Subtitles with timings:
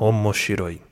[0.00, 0.76] Omoshiroi.
[0.78, 0.87] Olá a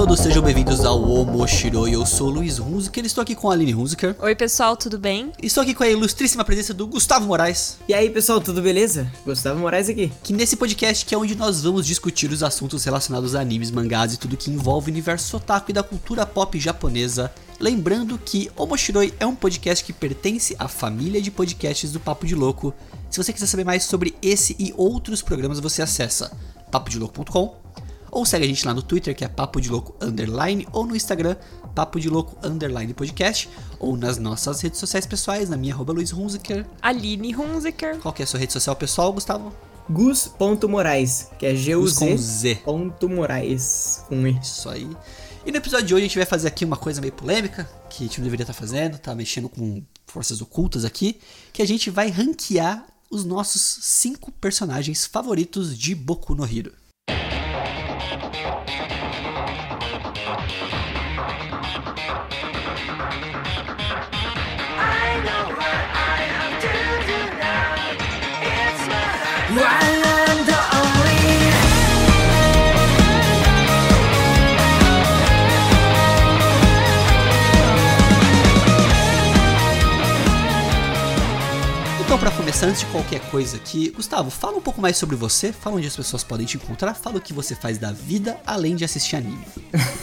[0.00, 1.94] todos, sejam bem-vindos ao Omoshiroi.
[1.94, 4.16] Eu sou o Luiz Hunziker, estou aqui com a Aline Hunziker.
[4.18, 5.30] Oi, pessoal, tudo bem?
[5.42, 7.76] Estou aqui com a ilustríssima presença do Gustavo Moraes.
[7.86, 9.12] E aí, pessoal, tudo beleza?
[9.26, 10.10] Gustavo Moraes aqui.
[10.22, 14.14] Que nesse podcast que é onde nós vamos discutir os assuntos relacionados a animes, mangás
[14.14, 17.30] e tudo que envolve o universo otaku e da cultura pop japonesa.
[17.60, 22.34] Lembrando que Omoshiroi é um podcast que pertence à família de podcasts do Papo de
[22.34, 22.72] Louco.
[23.10, 26.34] Se você quiser saber mais sobre esse e outros programas, você acessa
[26.70, 27.60] papodelouco.com
[28.10, 30.96] ou segue a gente lá no Twitter, que é Papo de Louco Underline, ou no
[30.96, 31.36] Instagram,
[31.74, 36.12] Papo de Louco Underline Podcast, ou nas nossas redes sociais pessoais, na minha arroba Luiz
[36.12, 36.66] Hunziker.
[36.82, 37.98] Aline Hunziker.
[37.98, 39.52] Qual que é a sua rede social pessoal, Gustavo?
[39.88, 42.16] Gus.moraes, que é com G-U-Z.
[42.16, 42.54] Z.
[42.64, 44.38] Ponto Moraes, com E.
[44.40, 44.88] Isso aí.
[45.44, 48.04] E no episódio de hoje a gente vai fazer aqui uma coisa meio polêmica, que
[48.04, 51.18] a gente não deveria estar fazendo, tá mexendo com forças ocultas aqui,
[51.52, 56.72] que a gente vai ranquear os nossos cinco personagens favoritos de Boku no Hero.
[82.62, 85.96] Antes de qualquer coisa aqui, Gustavo, fala um pouco mais sobre você, fala onde as
[85.96, 89.42] pessoas podem te encontrar, fala o que você faz da vida além de assistir anime.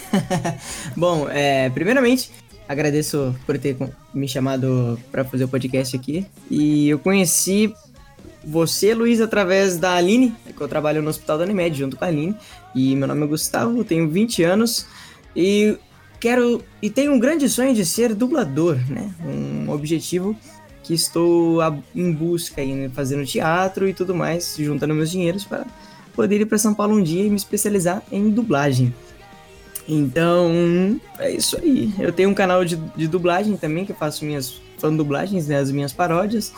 [0.98, 2.32] Bom, é, primeiramente,
[2.68, 3.78] agradeço por ter
[4.12, 6.26] me chamado pra fazer o podcast aqui.
[6.50, 7.72] E eu conheci
[8.44, 12.08] você, Luiz, através da Aline, que eu trabalho no Hospital da Unimed junto com a
[12.08, 12.36] Aline.
[12.74, 14.88] E meu nome é Gustavo, tenho 20 anos
[15.36, 15.78] e
[16.20, 19.14] quero e tenho um grande sonho de ser dublador, né?
[19.24, 20.36] Um objetivo
[20.88, 22.90] que estou a- em busca aí, né?
[22.94, 25.66] fazendo teatro e tudo mais, juntando meus dinheiros para
[26.16, 28.94] poder ir para São Paulo um dia e me especializar em dublagem.
[29.88, 31.94] Então, é isso aí.
[32.00, 35.58] Eu tenho um canal de, de dublagem também, que eu faço minhas fan dublagens, né,
[35.58, 36.54] as minhas paródias,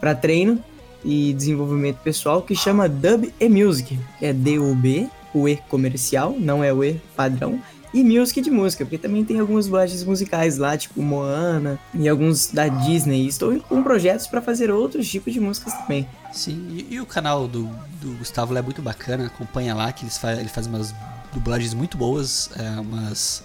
[0.00, 0.62] para treino
[1.04, 6.62] e desenvolvimento pessoal, que chama Dub e Music, que é D-U-B, o E comercial, não
[6.64, 7.60] é o E padrão,
[7.92, 12.48] e Music de música, porque também tem algumas dublagens musicais lá, tipo Moana e alguns
[12.48, 13.24] da Disney.
[13.24, 16.08] E Estou com projetos para fazer outros tipos de músicas também.
[16.32, 17.68] Sim, e, e o canal do,
[18.00, 20.94] do Gustavo é muito bacana, acompanha lá, que fa ele faz umas
[21.32, 23.42] dublagens muito boas, é, umas...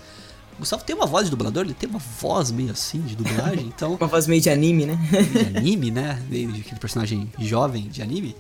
[0.56, 3.66] O Gustavo tem uma voz de dublador, ele tem uma voz meio assim de dublagem,
[3.76, 3.96] então...
[3.96, 4.98] Uma voz meio de anime, né?
[5.52, 6.22] de anime, né?
[6.30, 8.36] De aquele personagem jovem de anime.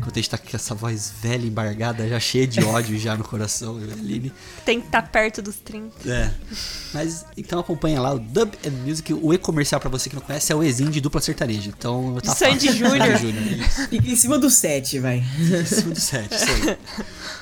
[0.00, 3.22] Enquanto a gente tá com essa voz velha, embargada, já cheia de ódio já no
[3.22, 4.32] coração, e Aline.
[4.64, 6.10] Tem que estar perto dos 30.
[6.10, 6.32] É.
[6.94, 9.12] Mas então acompanha lá o Dub and Music.
[9.12, 11.68] O e-comercial, pra você que não conhece, é o Ezinho de dupla sertaneja.
[11.68, 12.88] Então tá De Sandy fácil.
[12.88, 13.18] Júnior.
[13.18, 15.18] Sandy Júnior, em cima do set, vai.
[15.18, 16.78] Em cima do set, isso aí.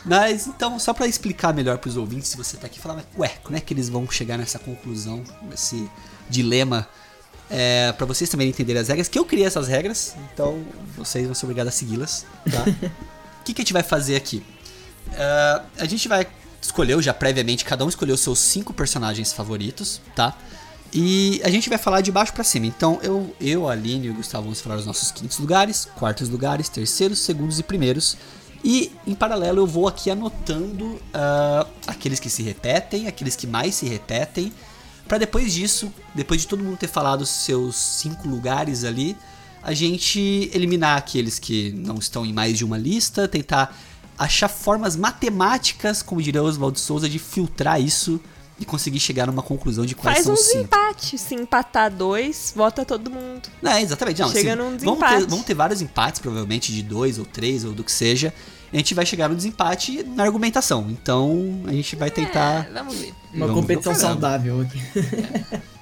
[0.04, 3.36] Mas então, só pra explicar melhor pros ouvintes, se você tá aqui, falar, mas, ué,
[3.44, 5.88] como é que eles vão chegar nessa conclusão, nesse
[6.28, 6.88] dilema?
[7.50, 10.62] É, para vocês também entenderem as regras, que eu criei essas regras, então
[10.97, 12.62] vocês vão ser obrigados a segui-las, tá?
[13.41, 14.42] O que, que a gente vai fazer aqui?
[15.14, 16.26] É, a gente vai
[16.60, 20.37] escolher já previamente, cada um escolheu seus cinco personagens favoritos, tá?
[20.92, 22.66] E a gente vai falar de baixo pra cima.
[22.66, 26.28] Então eu, eu, a Aline e o Gustavo vamos falar os nossos quintos lugares, quartos
[26.28, 28.16] lugares, terceiros, segundos e primeiros.
[28.64, 33.75] E em paralelo eu vou aqui anotando ah, aqueles que se repetem, aqueles que mais
[33.75, 34.53] se repetem,
[35.08, 39.16] Pra depois disso, depois de todo mundo ter falado seus cinco lugares ali,
[39.62, 43.74] a gente eliminar aqueles que não estão em mais de uma lista, tentar
[44.19, 48.20] achar formas matemáticas, como diria Oswaldo Souza, de filtrar isso
[48.60, 50.56] e conseguir chegar numa conclusão de quais Faz são um os cinco.
[50.69, 51.16] desempate.
[51.19, 53.48] Se empatar dois, vota todo mundo.
[53.62, 54.20] É, exatamente.
[54.20, 55.26] Não, Chega assim, num vamos, ter, desempate.
[55.30, 58.34] vamos ter vários empates, provavelmente, de dois ou três, ou do que seja.
[58.73, 60.87] A gente vai chegar no desempate na argumentação.
[60.91, 62.67] Então, a gente vai tentar...
[62.69, 63.15] É, vamos ver.
[63.33, 64.83] Uma Vamos competição ver saudável aqui.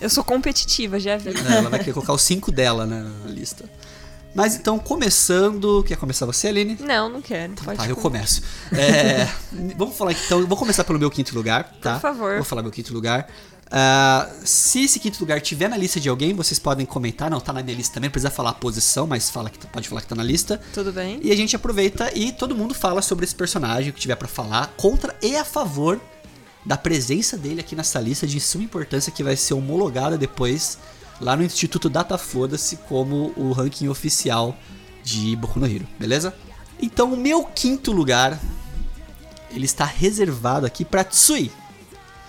[0.00, 1.30] Eu sou competitiva, já vi.
[1.30, 3.64] É, ela vai querer colocar os cinco dela na lista.
[4.34, 5.82] Mas então, começando.
[5.84, 6.76] Quer começar você, Aline?
[6.78, 7.54] Não, não quero.
[7.54, 8.42] Pode tá, eu com- começo.
[8.72, 9.26] É,
[9.74, 10.40] vamos falar então.
[10.40, 11.94] Eu vou começar pelo meu quinto lugar, tá?
[11.94, 12.34] Por favor.
[12.34, 13.26] Vou falar meu quinto lugar.
[13.70, 17.30] Ah, se esse quinto lugar tiver na lista de alguém, vocês podem comentar.
[17.30, 19.88] Não tá na minha lista também, não precisa falar a posição, mas fala que pode
[19.88, 20.60] falar que tá na lista.
[20.72, 21.18] Tudo bem?
[21.22, 24.28] E a gente aproveita e todo mundo fala sobre esse personagem, o que tiver pra
[24.28, 26.00] falar, contra e a favor
[26.64, 30.78] da presença dele aqui nessa lista de suma importância que vai ser homologada depois
[31.20, 34.56] lá no Instituto Data Foda-se como o ranking oficial
[35.02, 36.34] de Boku no Hero, beleza?
[36.80, 38.38] Então o meu quinto lugar
[39.50, 41.50] ele está reservado aqui pra Tsui.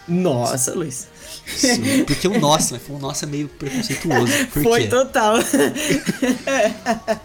[0.08, 1.08] Nossa, Luiz.
[1.48, 4.32] Sim, porque o nosso, mas foi um nossa meio preconceituoso.
[4.52, 4.88] Foi quê?
[4.88, 5.38] total.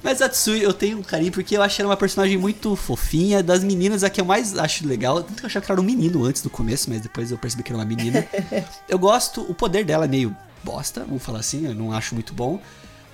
[0.02, 3.42] Mas a Tsui eu tenho um carinho porque eu acho ela uma personagem muito fofinha.
[3.42, 5.22] Das meninas, a que eu mais acho legal.
[5.22, 7.62] Tanto que eu achava que era um menino antes do começo, mas depois eu percebi
[7.62, 8.26] que era uma menina.
[8.88, 12.32] Eu gosto, o poder dela é meio bosta, vamos falar assim, eu não acho muito
[12.34, 12.60] bom.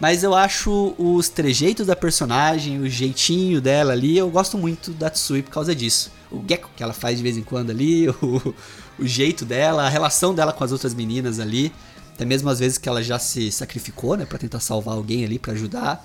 [0.00, 5.10] Mas eu acho os trejeitos da personagem, o jeitinho dela ali, eu gosto muito da
[5.10, 6.12] Tsui por causa disso.
[6.30, 8.54] O gecko que ela faz de vez em quando ali, o,
[8.98, 11.72] o jeito dela, a relação dela com as outras meninas ali.
[12.14, 15.38] Até mesmo às vezes que ela já se sacrificou, né, pra tentar salvar alguém ali,
[15.38, 16.04] pra ajudar.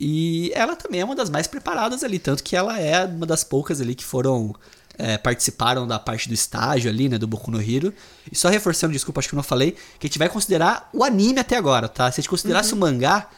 [0.00, 3.44] E ela também é uma das mais preparadas ali, tanto que ela é uma das
[3.44, 4.54] poucas ali que foram
[4.98, 7.92] é, participaram da parte do estágio ali, né, do Boku no Hero.
[8.30, 11.02] E só reforçando, desculpa, acho que eu não falei, que a gente vai considerar o
[11.04, 12.10] anime até agora, tá?
[12.10, 13.28] Se a gente considerasse o mangá,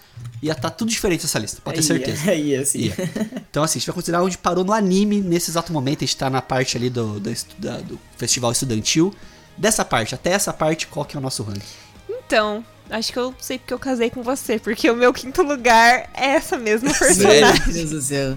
[0.43, 2.29] ia estar tudo diferente essa lista, pode ter certeza.
[2.31, 2.79] Aí, assim.
[2.81, 2.95] Ia.
[3.51, 5.99] Então, assim, a gente vai considerar onde parou no anime nesse exato momento.
[6.05, 9.13] A gente tá na parte ali do, do, da- do festival estudantil.
[9.57, 11.63] Dessa parte, até essa parte, qual que é o nosso ranking?
[12.09, 16.11] Então, acho que eu sei porque eu casei com você, porque o meu quinto lugar
[16.15, 17.73] é essa mesma Meu personagem.
[17.73, 18.37] Deus do céu.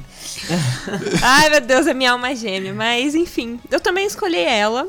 [1.22, 2.74] Ai, meu Deus, é minha alma gêmea.
[2.74, 4.88] Mas, enfim, eu também escolhi ela.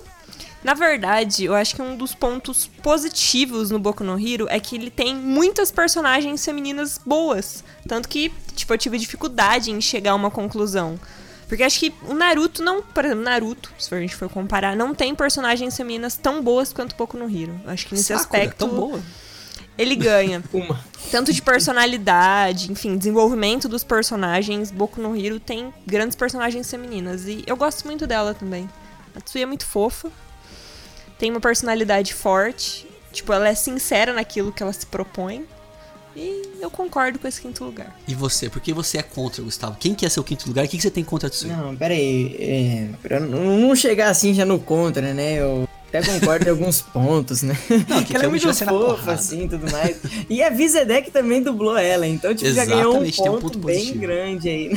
[0.63, 4.77] Na verdade, eu acho que um dos pontos positivos no Boku no Hero é que
[4.77, 7.65] ele tem muitas personagens femininas boas.
[7.89, 11.01] Tanto que, tipo, eu tive dificuldade em chegar a uma conclusão.
[11.49, 12.83] Porque acho que o Naruto não.
[12.83, 16.93] Por exemplo, Naruto, se a gente for comparar, não tem personagens femininas tão boas quanto
[16.93, 17.59] o Boku no Hero.
[17.67, 19.01] Acho que nesse Sakura, aspecto tão boa.
[19.81, 20.43] Ele ganha.
[20.53, 20.79] Uma.
[21.11, 24.71] Tanto de personalidade, enfim, desenvolvimento dos personagens.
[24.71, 27.27] Boku no Hero tem grandes personagens femininas.
[27.27, 28.69] E eu gosto muito dela também.
[29.17, 30.11] A Tsuya é muito fofa.
[31.19, 32.87] Tem uma personalidade forte.
[33.11, 35.47] Tipo, ela é sincera naquilo que ela se propõe.
[36.17, 37.97] E eu concordo com esse quinto lugar.
[38.07, 38.49] E você?
[38.49, 39.77] Por que você é contra, Gustavo?
[39.79, 40.65] Quem que é seu quinto lugar?
[40.65, 41.49] O que, que você tem contra Tsui?
[41.49, 42.37] Não, pera aí.
[42.39, 45.35] É, pra não chegar assim já no contra, né?
[45.35, 47.57] Eu até concordo em alguns pontos, né?
[47.89, 49.99] Não, que ela é muito ser fofa, assim, tudo mais.
[50.29, 53.43] E a Vizedek também dublou ela, então, tipo, já ganhou um Exatamente, tem um ponto,
[53.43, 54.01] ponto bem positivo.
[54.01, 54.71] grande aí.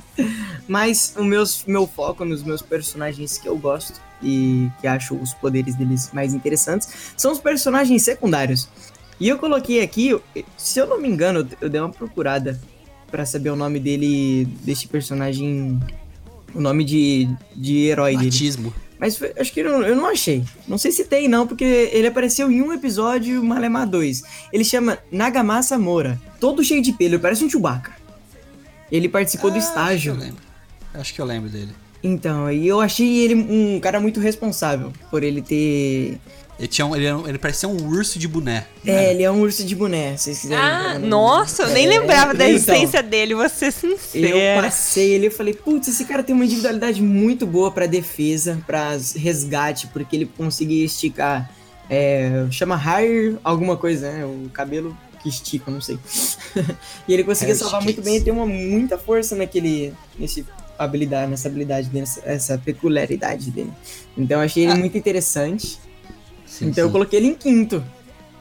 [0.68, 5.34] Mas o meus, meu foco nos meus personagens que eu gosto e que acho os
[5.34, 8.68] poderes deles mais interessantes são os personagens secundários.
[9.22, 10.18] E eu coloquei aqui,
[10.58, 12.60] se eu não me engano, eu dei uma procurada
[13.08, 15.78] pra saber o nome dele, deste personagem,
[16.52, 18.30] o nome de, de herói dele.
[18.30, 18.74] Batismo.
[18.98, 20.42] Mas foi- acho que eu não, eu não achei.
[20.66, 24.22] Não sei se tem, não, porque ele apareceu em um episódio Malemar 2.
[24.52, 26.20] Ele chama Nagamasa Moura.
[26.40, 27.92] Todo cheio de pelo, parece um Chewbacca.
[28.90, 30.12] Ele participou do Ah, Acho estágio.
[30.14, 30.42] que eu lembro.
[30.94, 31.70] Acho que eu lembro dele.
[32.02, 36.18] Então, e eu achei ele um cara muito responsável por ele ter.
[36.58, 38.66] Ele, tinha um, ele, era um- ele parecia um urso de boné.
[38.86, 40.62] É, ele é um urso de boné, se vocês quiserem.
[40.62, 42.54] Ah, ver nossa, eu nem É, lembrava da então.
[42.54, 44.62] existência dele, vou ser Eu sincera.
[44.62, 48.90] passei ele e falei, putz, esse cara tem uma individualidade muito boa pra defesa, pra
[49.16, 51.50] resgate, porque ele conseguia esticar.
[51.90, 54.24] É, chama hair alguma coisa, né?
[54.24, 55.98] O cabelo que estica, não sei.
[57.08, 59.92] e ele conseguia Hair salvar muito bem e tem uma muita força naquele.
[60.18, 60.44] Nesse
[60.78, 63.72] habilidade, nessa habilidade dele, essa peculiaridade dele.
[64.16, 64.76] Então eu achei ele Ah.
[64.76, 65.78] muito interessante.
[66.52, 66.92] Sim, então eu sim.
[66.92, 67.82] coloquei ele em quinto.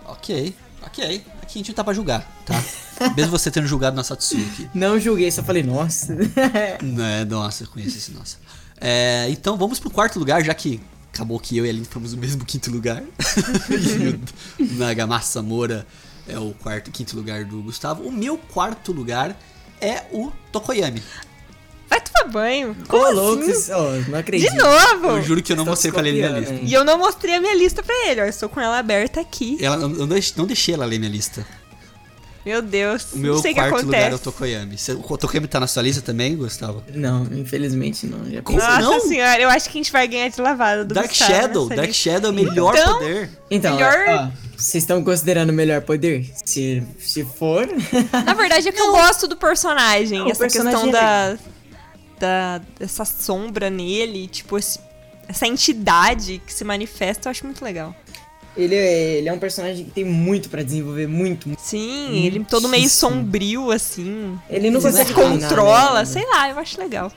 [0.06, 1.24] Ok, ok.
[1.42, 2.62] Aqui a gente não tá pra julgar, tá?
[3.16, 4.70] Mesmo você tendo julgado nossa aqui.
[4.74, 6.14] Não julguei, só falei, nossa.
[6.44, 8.38] É, nossa, eu conheço esse nossa.
[8.82, 10.82] É, então vamos pro quarto lugar, já que
[11.14, 13.02] acabou que eu e a Aline fomos no mesmo quinto lugar.
[14.60, 15.88] e o Nagamasa Moura
[16.28, 18.04] é o quarto, quinto lugar do Gustavo.
[18.04, 19.38] O meu quarto lugar
[19.80, 21.02] é o Tokoyami.
[21.92, 22.72] Vai tomar banho.
[22.72, 23.52] Ô, Como louco, assim?
[23.54, 24.56] vocês- ó, não De acredito.
[24.56, 25.08] novo?
[25.18, 26.54] Eu juro que eu não mostrei pra ler minha lista.
[26.64, 28.24] E eu não mostrei a minha lista pra ele, ó.
[28.24, 29.58] Eu estou com ela aberta aqui.
[29.62, 31.46] Ela, eu não deixei, não deixei ela ler minha lista.
[32.44, 33.14] Meu Deus.
[33.14, 34.18] O meu não sei o que quarto lugar é o.
[34.18, 34.76] Tokoyami.
[35.08, 36.82] O Tokoyami tá na sua lista também, Gustavo?
[36.92, 38.28] Não, infelizmente não.
[38.32, 39.00] Já Como Nossa não?
[39.02, 41.70] senhora, eu acho que a gente vai ganhar de lavada do Dark Gustavo Shadow.
[41.70, 41.94] Dark lista.
[42.10, 43.30] Shadow é o melhor Então- poder.
[43.52, 46.32] Então, Melhor- ó, vocês estão considerando o melhor poder?
[46.44, 47.68] Se, se for.
[48.26, 50.18] Na verdade é que eu gosto do personagem.
[50.20, 51.38] Não, essa personagem questão é da,
[52.22, 52.62] da.
[52.80, 54.80] dessa sombra nele, tipo, esse-
[55.28, 57.94] essa entidade que se manifesta, eu acho muito legal.
[58.56, 61.48] ele, é, ele é um personagem que tem muito pra desenvolver, muito.
[61.48, 61.62] muito.
[61.62, 64.38] Sim, ele todo meio sombrio, assim.
[64.50, 66.06] Ele não Ele consegue controla, né?
[66.06, 67.12] sei lá, eu acho legal.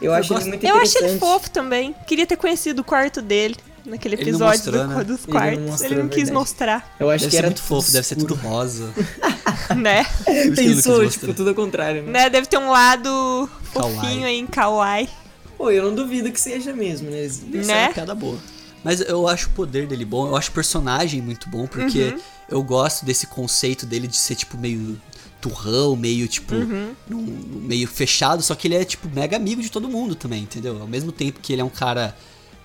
[0.00, 1.94] Eu acho gosto- ele muito Eu acho ele fofo também.
[2.06, 3.56] Queria ter conhecido o quarto dele
[3.88, 5.04] naquele episódio mostrou, do- né?
[5.04, 5.80] dos Ele não quartos.
[5.82, 6.32] Ele não, quis verdade.
[6.32, 8.90] mostrar, Eu acho Deve que ser era muito fofo, deve ser tudo rosa.
[9.76, 10.04] né?
[10.04, 12.12] Quis Pensou, tipo, tudo ao contrário, né?
[12.12, 12.30] né?
[12.30, 13.94] Deve ter um lado Kawaii.
[13.96, 15.08] fofinho aí em kawaii.
[15.56, 17.18] Pô, eu não duvido que seja mesmo, né?
[17.18, 17.86] Eles- ser Né?
[17.86, 18.38] uma piada boa.
[18.84, 22.18] Mas eu acho o poder dele bom, eu acho o personagem muito bom, porque Uhum.
[22.48, 25.00] eu gosto desse conceito dele de ser, tipo, meio
[25.40, 26.92] turrão, meio, tipo, Uhum.
[27.08, 30.80] num- meio fechado, só que ele é, tipo, mega amigo de todo mundo também, entendeu?
[30.80, 32.16] Ao mesmo tempo que ele é um cara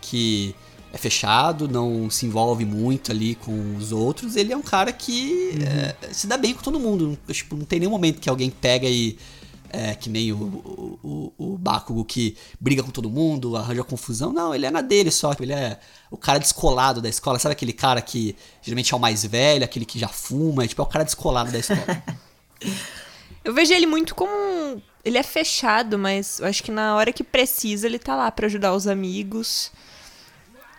[0.02, 0.56] que
[0.94, 4.36] é fechado, não se envolve muito ali com os outros.
[4.36, 7.18] Ele é um cara que é, se dá bem com todo mundo.
[7.32, 9.18] Tipo, não tem nenhum momento que alguém pega e.
[9.76, 10.38] É, que nem o,
[11.04, 14.32] o, o, Bakugo que briga com todo mundo, arranja confusão.
[14.32, 15.34] Não, ele é na dele só.
[15.40, 15.80] Ele é
[16.12, 17.40] o cara descolado da escola.
[17.40, 20.64] Sabe aquele cara que geralmente é o mais velho, aquele que já fuma?
[20.64, 22.04] É, tipo, é o cara descolado da escola.
[23.44, 24.32] Eu vejo ele muito como.
[24.32, 28.32] um- Ele é fechado, mas eu acho que na hora que precisa ele tá lá
[28.32, 29.72] pra ajudar os amigos.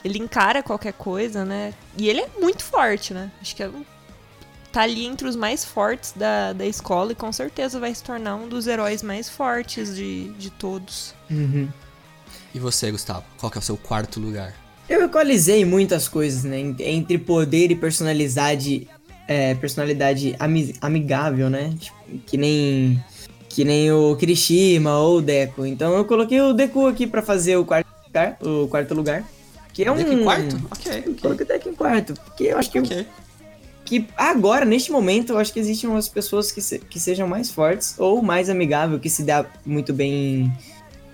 [0.04, 1.72] Ele encara qualquer coisa, né?
[1.96, 3.30] E ele é muito forte, né?
[3.40, 3.84] Acho que é um-
[4.70, 8.34] tá ali entre os mais fortes da, da escola e com certeza vai se tornar
[8.36, 11.14] um dos heróis mais fortes de, de todos.
[11.30, 11.68] Uhum.
[12.54, 13.24] e você, Gustavo?
[13.38, 14.52] Qual que é o seu quarto lugar?
[14.88, 16.58] Eu equalizei muitas coisas, né?
[16.60, 18.86] en- Entre poder e personalidade.
[19.26, 21.74] É, personalidade ami- amigável, né?
[21.80, 21.96] Tipo,
[22.26, 23.02] que nem.
[23.48, 25.64] Que nem o Kirishima ou o Deku.
[25.64, 28.36] Então eu coloquei o Deku aqui pra fazer o quarto lugar.
[28.42, 29.24] O quarto lugar.
[29.74, 29.96] Que é um.
[29.96, 30.56] Deck em quarto?
[30.70, 31.14] Ok, Eu ok.
[31.20, 32.14] coloquei o Deku em quarto.
[32.14, 33.06] Porque eu acho que, ok.
[33.84, 37.50] que agora, neste momento, eu acho que existem umas pessoas que, se- que sejam mais
[37.50, 40.50] fortes ou mais amigável, que se dá muito bem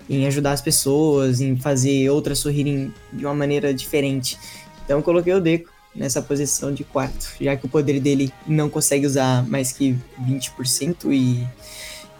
[0.09, 4.37] em, em ajudar as pessoas, em fazer outras sorrirem de uma maneira diferente.
[4.85, 8.69] Então eu coloquei o Deco nessa posição de quarto, já que o poder dele não
[8.69, 11.45] consegue usar mais que 20% e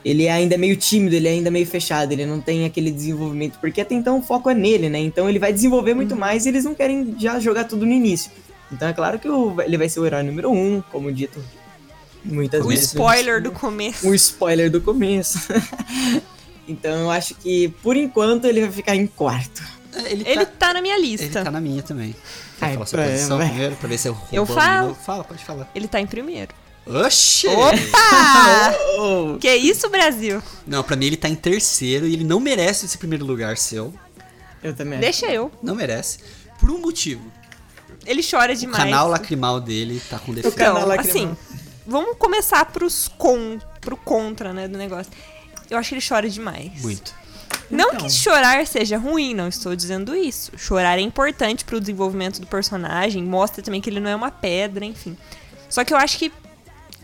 [0.04, 3.60] ele é ainda meio tímido, ele é ainda meio fechado, ele não tem aquele desenvolvimento,
[3.60, 5.00] porque até então o foco é nele, né?
[5.00, 8.32] Então ele vai desenvolver muito mais e eles não querem já jogar tudo no início.
[8.72, 11.44] Então é claro que o- ele vai ser o herói número um, como dito
[12.24, 12.86] muitas O vezes.
[12.86, 14.08] spoiler do começo.
[14.08, 15.40] O spoiler do começo.
[16.68, 19.62] então eu acho que por enquanto ele vai ficar em quarto.
[19.94, 21.44] É, Ele, Ele tá, tá na minha ele lista.
[21.44, 22.16] tá na minha também.
[22.58, 23.48] Quer Ai, falar sua posição vai.
[23.50, 24.96] primeiro, pra ver se eu Eu roubamos de falo.
[24.96, 25.70] Fala, pode falar.
[25.76, 26.54] Ele tá em primeiro.
[26.86, 27.48] Oxi!
[27.48, 28.76] Opa!
[29.04, 30.44] Oh, que isso, Brasil?
[30.68, 33.92] Não, pra mim ele tá em terceiro e ele não merece esse primeiro lugar seu.
[34.64, 35.00] eu também.
[35.00, 35.52] Deixa eu.
[35.64, 36.20] Não merece.
[36.60, 37.32] Por um motivo.
[38.06, 38.84] Ele chora O demais.
[38.84, 40.56] canal lacrimal dele tá com defeito.
[40.56, 41.32] canal Então, lacrimal.
[41.34, 41.38] assim,
[41.88, 45.12] vamos começar pros con, pro contra, né, do negócio.
[45.70, 46.80] Eu acho que ele chora demais.
[46.82, 47.14] Muito.
[47.70, 48.06] Não Então.
[48.06, 50.52] que chorar seja ruim, não estou dizendo isso.
[50.58, 54.86] Chorar é importante pro desenvolvimento do personagem, mostra também que ele não é uma pedra,
[54.86, 55.18] enfim.
[55.70, 56.32] Só que eu acho que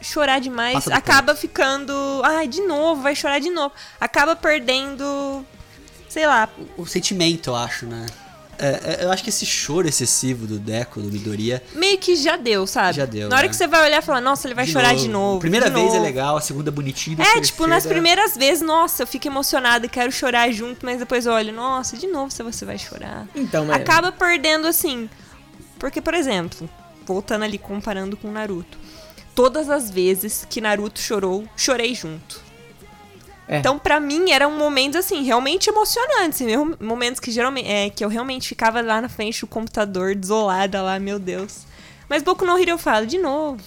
[0.08, 3.74] chorar demais Passa acaba ficando, ai, de novo, vai chorar de novo.
[4.00, 5.46] Acaba perdendo,
[6.10, 8.06] sei lá, O sentimento, eu acho, né?
[8.60, 8.68] É,
[9.02, 11.62] é, eu acho que esse choro excessivo do Deco, do Midoriya.
[11.76, 12.98] meio que já deu, sabe?
[12.98, 13.50] Já deu, Na hora né?
[13.50, 15.40] que você vai olhar e falar, nossa, ele vai chorar de novo.
[15.40, 16.04] Primeira de vez é novo.
[16.04, 17.18] legal, a segunda bonitinha.
[17.20, 20.98] a É, tipo, nas primeiras vezes, nossa, eu fico emocionada e quero chorar junto, mas
[20.98, 23.28] depois eu olho, nossa, de novo se você vai chorar.
[23.36, 23.78] Então, mas...
[23.78, 25.08] Acaba perdendo assim.
[25.78, 26.68] Porque, por exemplo,
[27.06, 28.78] voltando ali comparando com Naruto.
[29.38, 32.42] Todas as vezes que Naruto chorou, chorei junto.
[33.48, 33.60] É.
[33.60, 36.42] Então, pra mim, eram momentos, assim, realmente emocionantes.
[36.80, 37.70] Momentos que geralmente.
[37.70, 41.68] É, que eu realmente ficava lá na frente do computador, desolada lá, meu Deus.
[42.10, 43.62] Mas Boku no Hero eu falo, de novo.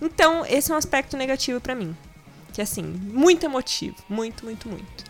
[0.00, 1.94] Então, esse é um aspecto negativo pra mim.
[2.54, 3.96] Que assim, muito emotivo.
[4.08, 5.04] Muito, muito, muito.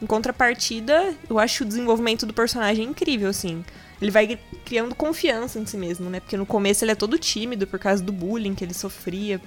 [0.00, 3.64] Em contrapartida, eu acho o desenvolvimento do personagem incrível, assim.
[4.00, 6.20] Ele vai criando confiança em si mesmo, né?
[6.20, 9.40] Porque no começo ele é todo tímido por causa do bullying que ele sofria,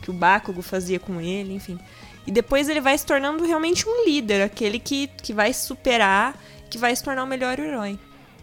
[0.00, 1.78] que o Bakugo fazia com ele, enfim.
[2.26, 6.34] E depois ele vai se tornando realmente um líder, aquele que, que vai superar,
[6.70, 7.98] que vai se tornar o melhor herói.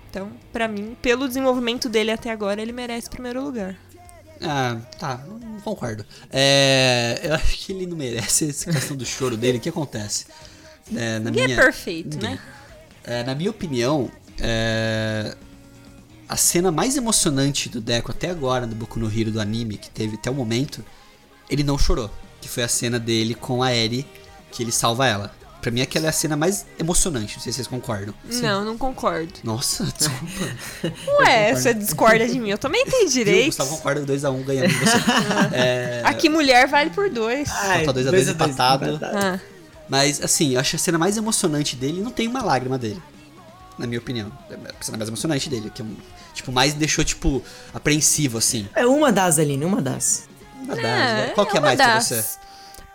[0.10, 3.76] Então, pra mim, pelo desenvolvimento dele até agora, ele merece primeiro lugar.
[4.42, 5.24] Ah, tá,
[5.64, 6.06] concordo.
[6.32, 9.58] É, eu acho que ele não merece essa questão do choro dele.
[9.58, 10.26] O que acontece?
[10.96, 12.32] É, na Ninguém minha, é perfeito, Ninguém.
[12.32, 12.40] né?
[13.04, 15.36] É, na minha opinião, é,
[16.28, 19.90] a cena mais emocionante do Deco até agora, do Boku no Hero do anime, que
[19.90, 20.84] teve até o momento,
[21.50, 22.10] ele não chorou.
[22.42, 24.06] Que foi a cena dele com a Eri,
[24.52, 25.32] que ele salva ela.
[25.62, 28.16] Pra mim, aquela é a cena mais emocionante, não sei se vocês concordam.
[28.42, 29.32] Não, não concordo.
[29.44, 30.56] Nossa, desculpa.
[31.20, 33.24] Ué, você discorda de mim, eu também tenho Viu?
[33.24, 33.46] direito.
[33.46, 34.98] Gustavo concorda 2x1 ganhando de você.
[35.54, 37.48] É, Aqui mulher vale por dois.
[37.52, 39.00] Ai, Falta dois a dois dois a dois empatado.
[39.04, 39.40] Ah,
[39.88, 43.02] Mas, assim, eu acho a cena mais emocionante dele não tem uma lágrima dele.
[43.82, 44.32] Na minha opinião.
[44.50, 45.70] É a cena mais emocionante dele.
[45.74, 45.98] Que é, um-
[46.34, 48.68] tipo, mais deixou, tipo, apreensivo, assim.
[48.76, 50.28] É uma das, Aline, uma das.
[50.56, 50.88] Uma das, é,
[51.28, 51.32] né?
[51.36, 52.06] Qual que é uma mais pra das.
[52.08, 52.26] você?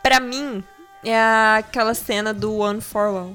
[0.02, 0.62] Pra mim,
[1.04, 1.18] é
[1.58, 3.34] aquela cena do One for All.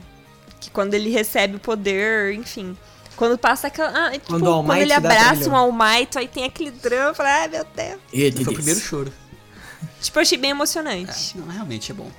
[0.60, 2.78] Que quando ele recebe o poder, enfim.
[3.16, 3.90] Quando passa aquela.
[4.08, 5.50] Ah, tipo, Quando quando, o All Might ele pra abraça ele.
[5.50, 8.00] um All Might, aí tem aquele drama, eu falo, ai meu Deus.
[8.44, 9.14] Foi o primeiro choro.
[10.00, 12.10] Tipo, eu achei bem emocionante, Não, realmente é bom.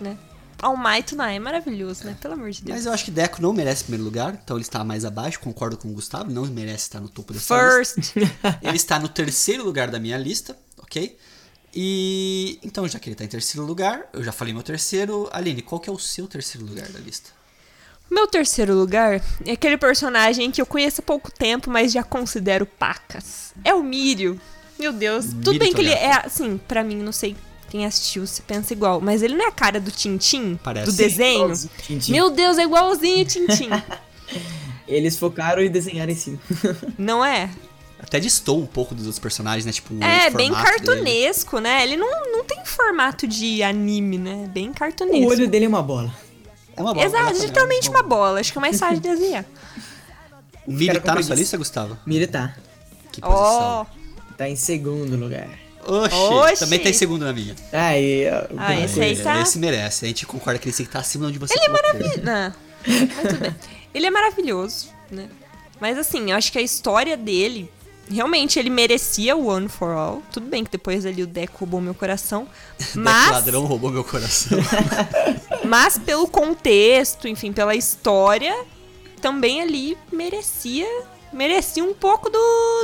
[0.00, 0.16] né?
[0.64, 2.16] All Might não é maravilhoso, né?
[2.18, 2.78] Pelo amor de Deus.
[2.78, 5.76] Mas eu acho que Deco não merece primeiro lugar, então ele está mais abaixo, concordo
[5.76, 8.00] com o Gustavo, não merece estar no topo dessa lista.
[8.00, 8.16] First.
[8.62, 11.18] Ele está no terceiro lugar da minha lista, ok?
[11.74, 15.28] E então, já que ele está em terceiro lugar, eu já falei meu terceiro.
[15.32, 17.30] Aline, qual que é o seu terceiro lugar da lista?
[18.10, 22.64] Meu terceiro lugar é aquele personagem que eu conheço há pouco tempo, mas já considero
[22.64, 23.52] pacas.
[23.64, 24.40] É o Mírio.
[24.78, 25.26] Meu Deus.
[25.26, 27.36] Tudo bem que ele é, assim, pra mim, não sei
[27.74, 30.54] quem assistiu se pensa igual, mas ele não é a cara do Tintim?
[30.62, 30.86] Parece.
[30.86, 31.52] Do desenho?
[32.08, 33.68] Meu Deus, é igualzinho o Tintim.
[34.86, 36.38] Eles focaram e desenharam em cima.
[36.96, 37.50] não é?
[37.98, 39.72] Até distou um pouco dos outros personagens, né?
[39.72, 40.94] Tipo, o É, bem formato dele.
[40.94, 41.82] cartunesco, né?
[41.82, 44.48] Ele não, não tem formato de anime, né?
[44.54, 45.24] Bem cartunesco.
[45.26, 46.14] O olho dele é uma bola.
[46.76, 47.04] É uma bola.
[47.04, 47.46] Exato, exatamente.
[47.46, 48.38] literalmente uma bola.
[48.38, 49.44] Acho que é mais fácil de desenhar.
[50.64, 51.98] O Miri tá na sua lista, Gustavo?
[52.06, 52.54] Mira tá.
[53.10, 53.84] Que posição?
[53.90, 55.63] Oh, Tá em segundo lugar.
[55.86, 56.64] Oxi, Oxi.
[56.64, 57.54] também tá em segundo na minha.
[57.72, 60.04] Aí, ó, Ah, esse aí tá- Esse merece.
[60.04, 61.68] A gente concorda que ele tem que estar acima de onde você Ele é
[62.22, 62.54] Não,
[62.86, 63.56] mas tudo bem.
[63.94, 65.28] Ele é maravilhoso, né?
[65.80, 67.70] Mas assim, eu acho que a história dele,
[68.10, 70.22] realmente, ele merecia o One for All.
[70.32, 72.48] Tudo bem que depois ali o Deco roubou meu coração.
[72.94, 72.94] Mas...
[72.94, 74.58] Mas, ladrão roubou meu coração.
[75.64, 78.54] mas pelo contexto, enfim, pela história,
[79.20, 80.86] também ali merecia.
[81.34, 82.38] Merecia um pouco do,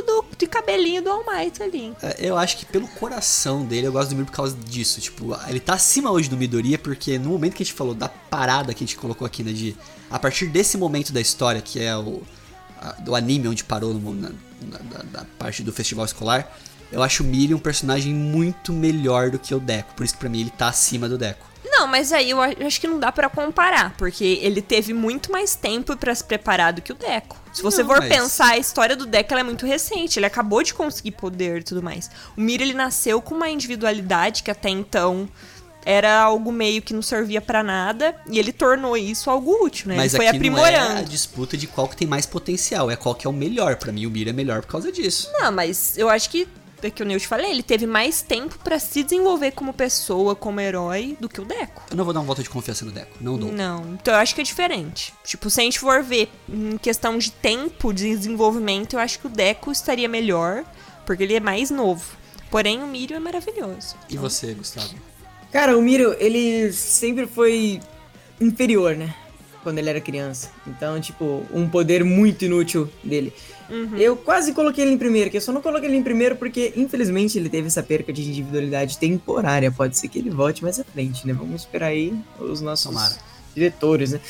[0.07, 1.95] do de cabelinho do All Might ali.
[2.03, 5.01] É, Eu acho que pelo coração dele, eu gosto do Miro por causa disso.
[5.01, 8.09] Tipo, ele tá acima hoje do Midoriya, porque no momento que a gente falou da
[8.09, 9.53] parada que a gente colocou aqui, né?
[9.53, 9.77] De
[10.11, 12.23] a partir desse momento da história, que é o
[12.81, 14.31] a- do anime onde parou no, na,
[14.63, 16.59] na- da parte do festival escolar,
[16.91, 19.95] eu acho o Miri um personagem muito melhor do que o Deco.
[19.95, 21.47] Por isso que pra mim ele tá acima do Deco.
[21.81, 25.55] Não, mas aí eu acho que não dá pra comparar, porque ele teve muito mais
[25.55, 27.41] tempo pra se preparar do que o Deco.
[27.53, 30.63] Se você Não, for mas- pensar, a história do Deco é muito recente, ele acabou
[30.63, 32.11] de conseguir poder e tudo mais.
[32.37, 35.29] O Mira ele nasceu com uma individualidade que até então
[35.85, 39.97] era algo meio que não servia pra nada, e ele tornou isso algo útil, né?
[39.97, 41.09] Mas ele foi aqui não é a aprimorando.
[41.09, 43.77] disputa de qual que tem mais potencial, é qual que é o melhor.
[43.77, 45.31] Pra mim o Miri é melhor por causa disso.
[45.41, 46.47] Não, mas eu acho que
[46.87, 50.61] é que eu te falei, ele teve mais tempo pra se desenvolver como pessoa, como
[50.61, 51.83] herói, do que o Deco.
[51.91, 53.53] Eu não vou dar um voto de confiança no Deco, não dou.
[53.53, 55.13] Não, então eu acho que é diferente.
[55.25, 59.27] Tipo, se a gente for ver em questão de tempo de desenvolvimento, eu acho que
[59.27, 60.65] o Deco estaria melhor,
[61.05, 62.05] porque ele é mais novo.
[62.51, 63.97] Porém, o Mirio é maravilhoso.
[64.09, 64.95] E você, Gustavo?
[65.53, 67.81] Cara, o Miro, ele sempre foi
[68.41, 69.15] inferior, né?
[69.63, 70.51] Quando ele era criança.
[70.67, 73.33] Então, tipo, um poder muito inútil dele.
[73.97, 76.73] Eu quase coloquei ele em primeiro, que eu só não coloquei ele em primeiro porque,
[76.77, 79.71] infelizmente, ele teve essa perca de individualidade temporária.
[79.71, 81.33] Pode ser que ele volte mais à frente, né?
[81.33, 83.17] Vamos esperar aí os nossos Tomara.
[83.55, 84.21] diretores, né?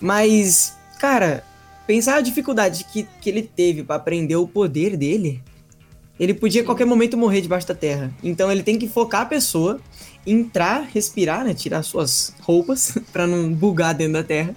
[0.00, 1.44] Mas, cara,
[1.86, 5.42] pensar a dificuldade que, que ele teve pra aprender o poder dele,
[6.18, 8.12] ele podia a qualquer momento morrer debaixo da terra.
[8.22, 9.80] Então ele tem que focar a pessoa,
[10.26, 11.54] entrar, respirar, né?
[11.54, 14.54] Tirar suas roupas pra não bugar dentro da terra.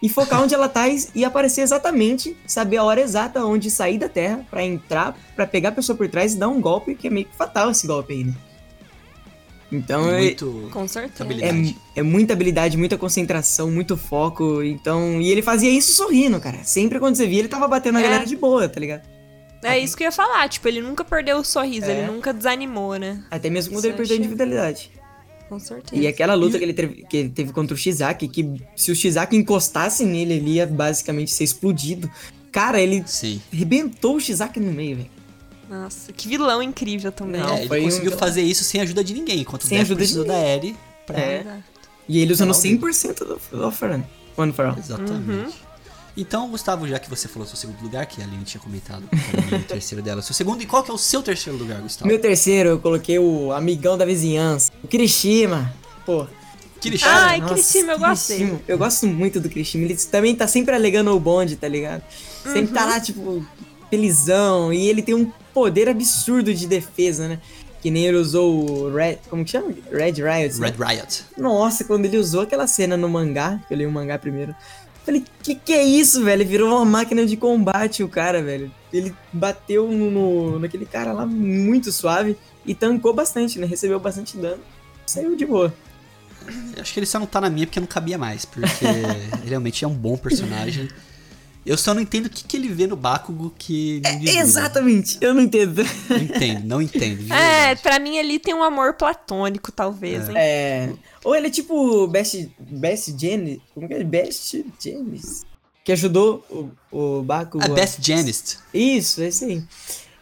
[0.00, 3.98] E focar onde ela tá e- e aparecer exatamente, saber a hora exata onde sair
[3.98, 7.08] da terra pra entrar, pra pegar a pessoa por trás e dar um golpe que
[7.08, 8.34] é meio que fatal esse golpe aí, né?
[9.70, 11.22] Então é, Muito Com certeza.
[11.24, 11.76] habilidade.
[11.94, 14.62] é, é muita habilidade, muita concentração, muito foco.
[14.62, 15.20] Então.
[15.20, 16.64] E ele fazia isso sorrindo, cara.
[16.64, 18.04] Sempre quando você via, ele tava batendo a É.
[18.04, 19.02] galera de boa, tá ligado?
[19.62, 20.48] É isso que eu ia falar.
[20.48, 21.98] Tipo, ele nunca perdeu o sorriso, É.
[21.98, 23.22] ele nunca desanimou, né?
[23.30, 24.90] Até mesmo quando Isso ele perdeu a individualidade.
[25.48, 26.00] Com certeza.
[26.00, 28.94] E aquela luta que ele, teve, que ele teve contra o Shizaki, que se o
[28.96, 32.10] Shizaki encostasse nele, ele ia basicamente ser explodido.
[32.52, 33.40] Cara, ele Sim.
[33.52, 35.10] arrebentou o Shizaki no meio, velho.
[35.70, 37.40] Nossa, que vilão incrível também.
[37.40, 39.80] Não, É, ele foi um- conseguiu fazer isso sem ajuda de ninguém, enquanto Sem o
[39.82, 40.34] ajuda de da.
[40.38, 41.18] Eri pra...
[41.20, 41.44] É.
[42.08, 44.04] E ele usando Não, 100% do, do One
[44.36, 44.78] One for All.
[44.78, 45.54] Exatamente.
[46.20, 49.54] Então, Gustavo, já que você falou seu segundo lugar, que a Aline tinha comentado, que
[49.54, 52.08] era o terceiro dela, seu segundo, e qual que é o seu terceiro lugar, Gustavo?
[52.08, 55.72] Meu terceiro, eu coloquei o amigão da vizinhança, o Kirishima.
[56.04, 56.26] Pô,
[56.80, 57.10] Kirishima.
[57.12, 57.98] Ai, Nossa, Kirishima, eu.
[58.00, 58.60] Kirishima.
[58.66, 59.84] Eu gosto muito do Kirishima.
[59.84, 62.02] Ele também tá sempre alegando o bonde, tá ligado?
[62.42, 63.44] Sempre tá lá, tipo,
[63.88, 64.72] felizão.
[64.72, 67.40] E ele tem um poder absurdo de defesa, né?
[67.80, 69.18] Que nem ele usou o Red.
[69.30, 69.72] Como que chama?
[69.90, 70.58] Red Riot.
[70.58, 70.66] né?
[70.66, 71.24] Red Riot.
[71.36, 74.52] Nossa, quando ele usou aquela cena no mangá, que eu li o mangá primeiro.
[75.08, 76.46] Falei, que que é isso, velho?
[76.46, 78.70] Virou uma máquina de combate, o cara, velho.
[78.92, 83.66] Ele bateu no, no- naquele cara lá muito suave e tancou bastante, né?
[83.66, 84.62] Recebeu bastante dano.
[85.06, 85.72] Saiu de boa.
[86.76, 88.68] Eu Acho que ele só não tá na minha porque não cabia mais, porque
[89.40, 90.88] ele realmente é um bom personagem.
[91.68, 94.30] Eu só não entendo o que, que ele vê no Bakugo que desgruda.
[94.40, 95.82] Exatamente, eu não entendo.
[96.08, 97.32] Não entendo, não entendo.
[97.32, 100.34] É, pra mim ali tem um amor platônico, talvez, hein?
[100.38, 100.92] É.
[101.22, 103.60] Ou ele é tipo Best, Best Janis.
[103.74, 104.02] Como que é?
[104.02, 105.44] Best Janis.
[105.84, 106.70] Que ajudou o,
[107.18, 107.62] o Bakugo.
[107.62, 108.56] A Best Janist.
[108.72, 109.62] Isso, esse aí.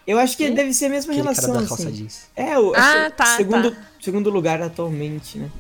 [0.04, 0.54] Eu acho que Quem?
[0.54, 1.62] deve ser a mesma Aquele cara relação.
[1.62, 1.92] da calça assim.
[1.92, 2.20] jeans.
[2.34, 3.76] É, o Ah, acho que tá, segundo, tá.
[4.00, 5.50] segundo lugar atualmente, né?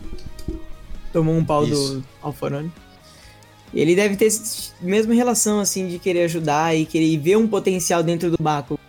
[1.12, 1.94] Tomou um pau Isso.
[2.00, 2.72] do Alforone.
[3.74, 8.02] Ele deve ter essa mesma relação, assim, de querer ajudar e querer ver um potencial
[8.02, 8.80] dentro do Bakugo.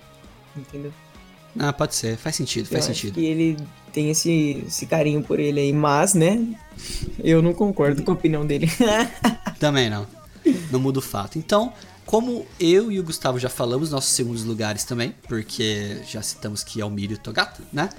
[0.55, 0.93] Entendeu?
[1.59, 3.15] Ah, pode ser, faz sentido, faz eu acho sentido.
[3.15, 3.57] que ele
[3.91, 6.39] tem esse, esse carinho por ele aí, mas, né?
[7.23, 8.69] Eu não concordo com a opinião dele.
[9.59, 10.05] Também não.
[10.71, 11.37] não muda o fato.
[11.39, 11.73] Então,
[12.05, 16.79] como eu e o Gustavo já falamos, nossos segundos lugares também, porque já citamos que
[16.79, 17.89] é o Miri e o Togato, né?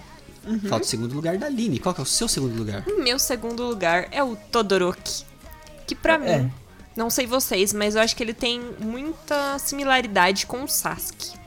[0.68, 1.78] Falta o segundo lugar da Aline.
[1.78, 2.84] Qual que é o seu segundo lugar?
[3.02, 5.24] Meu segundo lugar é o Todoroki.
[5.86, 6.38] Que pra É.
[6.38, 6.52] mim,
[6.98, 11.38] não sei vocês, mas eu acho que ele tem muita similaridade com o Sasuke.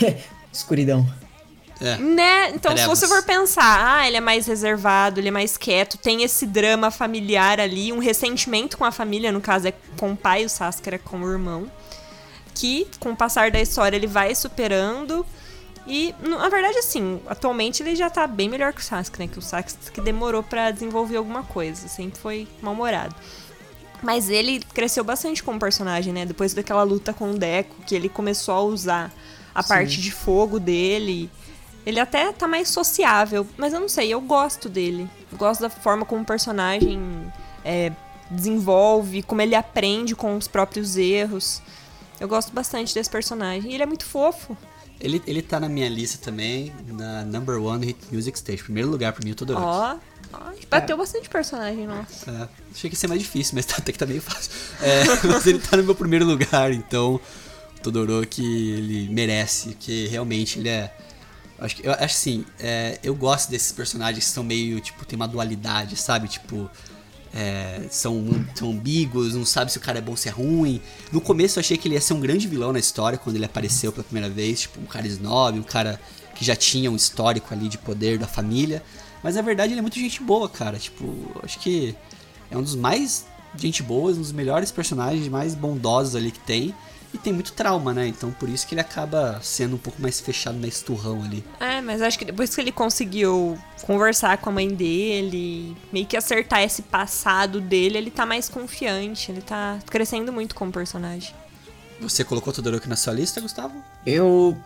[0.50, 1.06] Escuridão.
[1.78, 1.98] É.
[1.98, 2.50] Né?
[2.50, 6.22] Então, se você for pensar, ah, ele é mais reservado, ele é mais quieto, tem
[6.22, 10.46] esse drama familiar ali, um ressentimento com a família, no caso é com o pai,
[10.46, 11.70] o Sasuke era com o irmão,
[12.54, 15.26] que com o passar da história ele vai superando.
[15.86, 19.28] E, na verdade, assim, atualmente ele já tá bem melhor que o Sasuke, né?
[19.28, 23.14] Que o Sasuke demorou pra desenvolver alguma coisa, sempre foi mal-humorado.
[24.02, 26.26] Mas ele cresceu bastante como personagem, né?
[26.26, 29.12] Depois daquela luta com o Deco, que ele começou a usar
[29.54, 31.30] a parte de fogo dele.
[31.86, 35.08] Ele até tá mais sociável, mas eu não sei, eu gosto dele.
[35.30, 37.00] Eu gosto da forma como o personagem
[37.64, 37.92] é,
[38.30, 41.62] desenvolve, como ele aprende com os próprios erros.
[42.18, 43.70] Eu gosto bastante desse personagem.
[43.70, 44.56] E ele é muito fofo.
[45.00, 48.62] Ele, ele tá na minha lista também, na number one hit music stage.
[48.62, 49.66] Primeiro lugar pra mim, o Todoroki.
[49.66, 49.96] Ó,
[50.32, 52.30] ó, bateu bastante personagem, nossa.
[52.30, 54.50] É, achei que ia ser mais difícil, mas tá- até que tá meio fácil.
[54.80, 57.16] É, mas ele tá no meu primeiro lugar, então
[57.76, 60.94] o Todoroki ele merece, porque realmente ele é.
[61.58, 65.16] Acho que eu acho assim, é, eu gosto desses personagens que são meio, tipo, tem
[65.16, 66.28] uma dualidade, sabe?
[66.28, 66.68] Tipo,
[67.34, 70.80] é, são, são ambíguos, não sabe se o cara é bom ou se é ruim.
[71.10, 73.44] No começo eu achei que ele ia ser um grande vilão na história quando ele
[73.44, 76.00] apareceu pela primeira vez, tipo, um cara snob, um cara
[76.36, 78.82] que já tinha um histórico ali de poder da família.
[79.22, 80.78] Mas na verdade ele é muito gente boa, cara.
[80.78, 81.96] Tipo, acho que
[82.50, 86.74] é um dos mais gente boas, um dos melhores personagens, mais bondosos ali que tem.
[87.14, 88.08] E tem muito trauma, né?
[88.08, 91.44] Então por isso que ele acaba sendo um pouco mais fechado, mais turrão ali.
[91.60, 96.16] É, mas acho que depois que ele conseguiu conversar com a mãe dele, meio que
[96.16, 101.32] acertar esse passado dele, ele tá mais confiante, ele tá crescendo muito como personagem.
[102.00, 103.82] Você colocou o Todoroki na sua lista, Gustavo?
[104.04, 104.58] Eu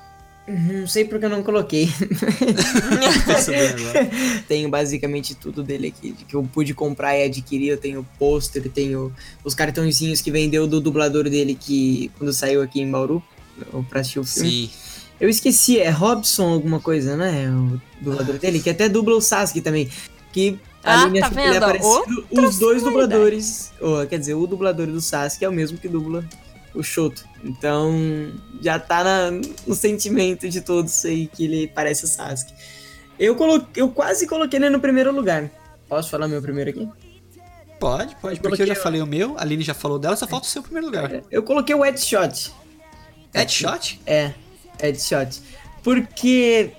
[0.48, 1.88] não sei porque eu não coloquei.
[4.46, 7.68] Tenho basicamente tudo dele aqui, que eu pude comprar e adquirir.
[7.68, 9.12] Eu tenho pôster, tenho
[9.44, 13.22] os cartõezinhos que vendeu do dublador dele que quando saiu aqui em Bauru,
[13.88, 14.50] pra assistir o filme.
[14.50, 14.70] Sim.
[15.20, 17.50] Eu esqueci, é Robson alguma coisa, né?
[17.50, 19.88] O dublador dele, que até dubla o Sasuke também.
[20.32, 21.60] Que Ah, ali me tá acho que ele é vendo?
[21.62, 22.26] parecido.
[22.30, 25.88] Outra Os dois dubladores, ou, quer dizer, o dublador do Sasuke é o mesmo que
[25.88, 26.24] dubla
[26.74, 27.24] o Shoto.
[27.44, 27.92] Então,
[28.60, 29.30] já tá na-
[29.66, 32.52] no sentimento de todos aí que ele parece o Sasuke.
[33.18, 35.50] Eu, coloquei, eu quase coloquei ele no primeiro lugar.
[35.88, 36.88] Posso falar meu primeiro aqui?
[37.80, 40.16] Pode, pode, porque coloquei eu já o- falei o meu, a Aline já falou dela,
[40.16, 41.22] só falta o seu primeiro lugar.
[41.30, 42.52] Eu coloquei o Headshot.
[43.34, 44.00] Headshot?
[44.06, 44.32] É,
[44.80, 45.40] Headshot.
[45.82, 46.72] Porque,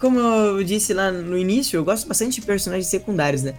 [0.00, 3.54] como eu disse lá no início, eu gosto bastante de personagens secundários, né?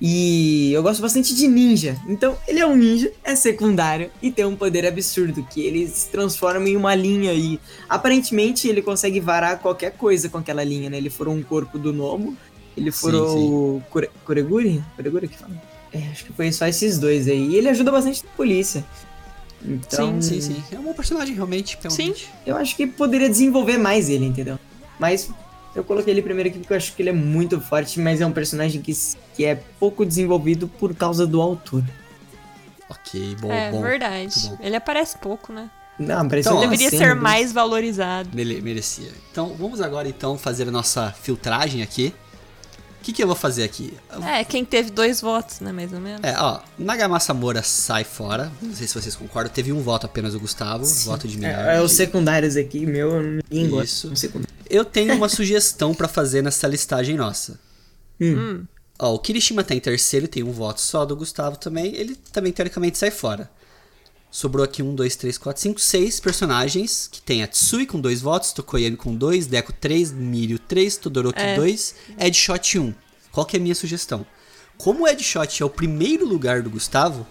[0.00, 1.96] E eu gosto bastante de ninja.
[2.06, 6.08] Então, ele é um ninja, é secundário e tem um poder absurdo que ele se
[6.08, 7.58] transforma em uma linha e
[7.88, 10.96] aparentemente ele consegue varar qualquer coisa com aquela linha, né?
[10.98, 12.36] Ele furou um corpo do Nomo,
[12.76, 13.48] ele furou Sim, sim.
[13.50, 14.84] o Kure- Kureguri?
[14.94, 15.60] Kureguri que fala?
[15.92, 17.48] É, acho que foi só esses dois aí.
[17.48, 18.84] E ele ajuda bastante a polícia.
[19.64, 20.62] Então, Sim, sim, sim.
[20.70, 22.28] É um bom personagem, realmente, realmente.
[22.46, 24.56] eu acho que poderia desenvolver mais ele, entendeu?
[25.00, 25.28] Mas
[25.74, 28.26] eu coloquei ele primeiro aqui porque eu acho que ele é muito forte, mas é
[28.26, 28.92] um personagem que,
[29.38, 31.84] que é pouco desenvolvido por causa do autor.
[32.90, 33.80] Ok, bom, é bom.
[33.80, 34.34] verdade.
[34.36, 34.58] muito bom.
[34.60, 35.70] Ele aparece pouco, né?
[35.96, 38.30] Não, parece Então, Deveria cena ser do- mais valorizado.
[38.34, 39.12] Mere- merecia.
[39.30, 42.12] Então, vamos agora então fazer a nossa filtragem aqui.
[43.00, 43.96] O que, que eu vou fazer aqui?
[44.26, 46.20] É, quem teve dois votos, né, mais ou menos.
[46.24, 48.50] É, ó, Nagamasa Moura sai fora.
[48.60, 49.52] Não sei se vocês concordam.
[49.52, 51.64] Teve um voto apenas o Gustavo, voto de melhor.
[51.64, 54.08] É, é os secundários aqui, meu, ninguém gosta.
[54.08, 54.28] Isso.
[54.30, 54.48] do.
[54.68, 57.58] Eu tenho uma sugestão pra fazer nessa listagem nossa.
[58.20, 58.64] Hum.
[58.98, 61.94] Ó, o Kirishima tá em terceiro, tem um voto só do Gustavo também.
[61.94, 63.50] Ele também, teoricamente, sai fora.
[64.30, 67.08] Sobrou aqui um, dois, três, quatro, cinco, seis personagens.
[67.10, 71.40] Que tem a Tsui com dois votos, Tokoyami com dois, Deco três, Mirio três, Todoroki
[71.40, 71.56] É.
[71.56, 72.92] dois, Edshot um.
[73.32, 74.26] Qual que é a minha sugestão?
[74.76, 77.26] Como o Edshot é o primeiro lugar do Gustavo,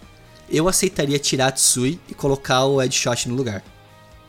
[0.50, 3.64] eu aceitaria tirar a Tsui e colocar o Edshot no lugar.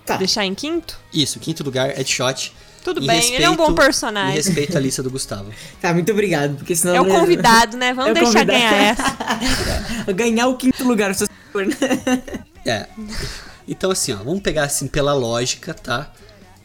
[0.04, 0.16] Tá.
[0.16, 0.98] Deixar em quinto?
[1.12, 2.52] Isso, quinto lugar, Edshot.
[2.88, 4.30] Tudo Em bem, ele é um bom respeito- personagem.
[4.32, 5.50] Em respeito à lista do Gustavo.
[5.78, 6.94] Tá, muito obrigado, porque senão...
[6.96, 7.92] É o convidado, né?
[7.92, 8.58] Vamos É deixar convidado.
[8.58, 8.74] ganhar
[10.04, 10.12] essa.
[10.14, 11.76] Ganhar o quinto lugar, se for, né?
[12.64, 12.86] É.
[13.66, 16.10] Então, assim, ó, vamos pegar assim pela lógica, tá?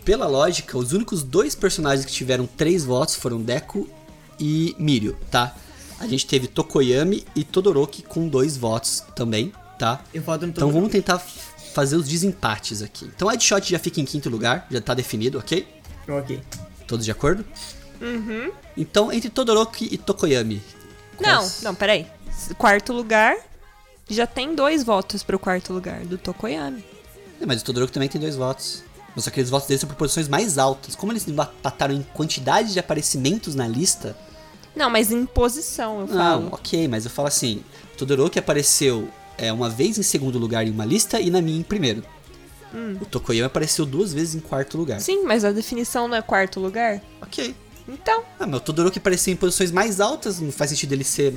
[0.06, 3.90] Pela lógica, os únicos dois personagens que tiveram três votos foram Deku
[4.40, 5.54] e Mirio, tá?
[6.00, 10.02] A gente teve Tokoyami e Todoroki com dois votos também, tá?
[10.14, 11.20] Eu voto no Então vamos tentar
[11.74, 13.06] fazer os desempates aqui.
[13.16, 15.68] Então, Headshot já fica em quinto lugar, já tá definido, ok?
[16.08, 16.42] Ok.
[16.88, 17.46] Todos de acordo?
[18.02, 18.52] Uhum.
[18.76, 20.62] Então, entre Todoroki e Tokoyami.
[21.20, 22.08] Não, quais- não, peraí.
[22.58, 23.36] Quarto lugar,
[24.10, 26.84] Já tem dois votos pro quarto lugar, do Tokoyami.
[27.40, 28.84] É, mas o Todoroki também tem dois votos.
[29.16, 30.94] Mas só que os votos dele são por posições mais altas.
[30.94, 34.16] Como eles empataram em quantidade de aparecimentos na lista.
[34.76, 36.50] Não, mas em posição, eu Não, falo.
[36.52, 37.64] ok, mas eu falo assim:
[37.98, 41.64] Todoroki apareceu é, uma vez em segundo lugar em uma lista e na minha em
[41.64, 42.04] primeiro.
[43.02, 44.98] O Tokoyami apareceu duas vezes em quarto lugar.
[44.98, 45.02] Hum.
[45.02, 47.02] Sim, mas a definição não é quarto lugar?
[47.22, 47.56] Ok.
[47.88, 51.34] Então, Ah, mas o Todoroki apareceu em posições mais altas, não faz sentido ele ser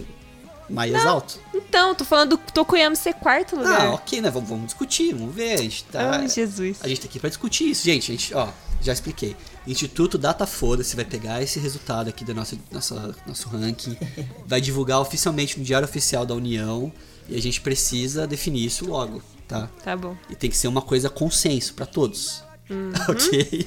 [0.70, 1.38] mais alto?
[1.54, 3.80] então, tô falando do Tokoyami ser quarto lugar.
[3.86, 4.30] Ah, ok, né?
[4.30, 5.54] Vamos, vamos discutir, vamos ver.
[5.54, 6.18] A gente tá.
[6.18, 6.78] Ai, Jesus.
[6.82, 8.10] A gente tá aqui pra discutir isso, gente.
[8.10, 8.48] A gente, ó,
[8.80, 9.36] já expliquei.
[9.66, 13.96] Instituto Data Foda-se vai pegar esse resultado aqui do nosso, nosso, nosso ranking,
[14.46, 16.92] vai divulgar oficialmente no Diário Oficial da União
[17.28, 19.68] e a gente precisa definir isso logo, tá?
[19.84, 20.16] Tá bom.
[20.30, 22.42] E tem que ser uma coisa consenso pra todos.
[22.70, 22.92] Uhum.
[23.08, 23.66] Ok?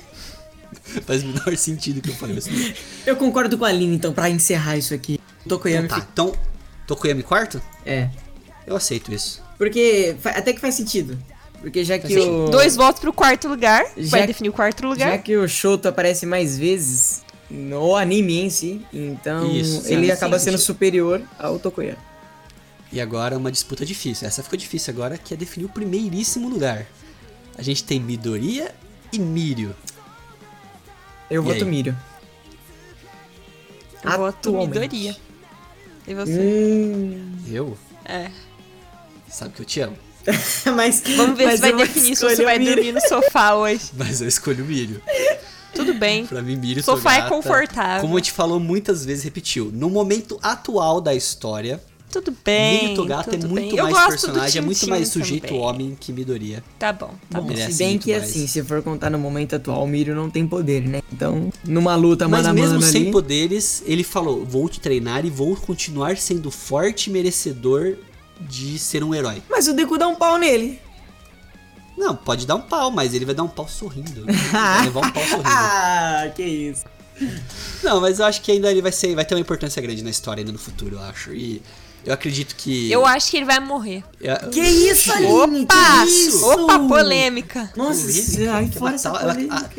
[1.05, 2.73] Faz o menor sentido que eu falei assim.
[3.05, 5.19] Eu concordo com a Aline, então, pra encerrar isso aqui.
[5.47, 6.33] Tokoyami Então tá, fica- então,
[6.85, 7.61] Tokoyami quarto?
[7.85, 8.09] É.
[8.67, 9.41] Eu aceito isso.
[9.57, 11.17] Porque até que faz sentido.
[11.59, 12.49] Porque já que Faz o.
[12.49, 13.83] Dois votos pro quarto lugar.
[13.97, 15.11] Já- Vai definir o quarto lugar.
[15.11, 20.05] Já que o Shoto aparece mais vezes no anime em si, então Isso, sim, ele
[20.05, 20.45] sim, acaba sim.
[20.45, 21.97] sendo superior ao Tokoyami.
[22.91, 24.27] E agora uma disputa difícil.
[24.27, 26.85] Essa ficou difícil agora, que é definir o primeiríssimo lugar.
[27.57, 28.73] A gente tem Midoriya
[29.13, 29.75] e Mirio.
[31.29, 31.69] Eu E voto aí?
[31.69, 31.95] Mirio.
[34.03, 34.51] Eu voto.
[34.53, 35.15] Midoriya.
[36.07, 36.39] E você?
[36.39, 37.77] Hum, Eu?
[38.05, 38.31] É.
[39.29, 39.97] Sabe que eu te amo.
[40.75, 42.75] mas Vamos ver mas se vai eu definir se você vai Mirio.
[42.75, 43.91] dormir no sofá hoje.
[43.97, 45.01] Mas eu escolho o Mirio.
[45.73, 46.25] Tudo bem.
[46.25, 48.01] Pra mim, Mirio Sofá é confortável.
[48.01, 49.71] Como a gente falou muitas vezes, repetiu.
[49.71, 52.81] No momento atual da história, Tudo bem.
[52.81, 53.91] Mirio Togata é muito bem.
[53.91, 55.61] Mais personagem, é muito mais sujeito também.
[55.61, 56.63] homem que Midoriya.
[56.79, 57.47] Tá bom, tá Bom, bom.
[57.49, 58.23] merece se bem muito que mais.
[58.23, 61.01] assim, se for contar no momento atual, o Mirio não tem poder, né?
[61.13, 64.79] Então, numa luta Mas mano a mesmo mano sem ali, poderes, ele falou: vou te
[64.79, 67.95] treinar e vou continuar sendo forte e merecedor
[68.41, 69.43] de ser um herói.
[69.49, 70.79] Mas o Deku dá um pau nele.
[71.97, 74.25] Não, pode dar um pau, mas ele vai dar um pau sorrindo.
[74.51, 75.43] Vai levar um pau sorrindo.
[75.49, 76.85] ah, que isso.
[77.83, 80.09] Não, mas eu acho que ainda ele vai ser, vai ter uma importância grande na
[80.09, 81.33] história ainda no futuro, eu acho.
[81.33, 81.61] E
[82.05, 82.91] eu acredito que.
[82.91, 84.03] Eu acho que ele vai morrer.
[84.21, 85.63] eu- Que isso, Aline?
[85.63, 85.75] Opa!
[86.03, 86.45] Que isso?
[86.45, 87.71] Opa, polêmica.
[87.75, 89.69] Nossa, Polêmica, ai, fora essa ela- polêmica.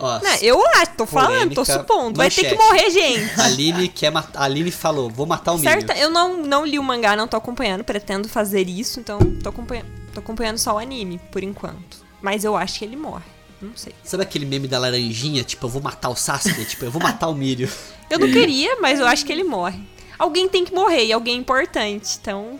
[0.00, 2.16] Ó, Não, eu acho, tô falando, tô supondo.
[2.18, 3.40] Vai ter que morrer, gente.
[3.40, 4.40] a Aline quer matar.
[4.40, 6.04] A Aline falou: vou matar o Certa, Minion.
[6.06, 9.86] eu não, não li o mangá, não tô acompanhando, pretendo fazer isso, então tô acompanhando,
[10.14, 11.98] tô acompanhando só o anime, por enquanto.
[12.22, 13.24] Mas eu acho que ele morre.
[13.60, 13.92] Não sei.
[14.04, 15.42] Sabe aquele meme da laranjinha?
[15.42, 16.64] Tipo, eu vou matar o Sasuke?
[16.64, 17.68] tipo, eu vou matar o Miriam.
[18.08, 19.80] Eu não queria, mas eu acho que ele morre.
[20.18, 22.58] Alguém tem que morrer, e alguém importante, então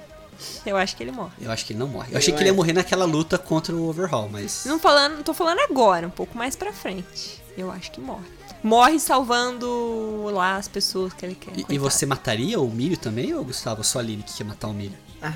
[0.65, 1.33] eu acho que ele morre.
[1.41, 2.13] Eu acho que ele não morre.
[2.13, 4.65] Eu achei que ele ia morrer naquela luta contra o Overhaul, mas.
[4.65, 7.43] Não falando, não tô falando agora, um pouco mais pra frente.
[7.57, 8.39] Eu acho que morre.
[8.63, 11.53] Morre salvando lá as pessoas que ele quer.
[11.57, 13.83] E, e você mataria o Miriam também, ou Gustavo?
[13.85, 14.99] Só a Aline que quer matar o Miriam?
[15.21, 15.33] Ah,